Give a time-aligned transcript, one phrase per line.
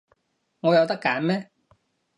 [0.61, 1.51] 我有得揀咩？